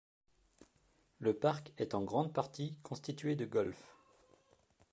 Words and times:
Le 1.19 1.31
parc 1.35 1.73
est 1.77 1.93
en 1.93 2.03
grande 2.03 2.33
partie 2.33 2.75
constitué 2.81 3.35
de 3.35 3.45
golf. 3.45 3.95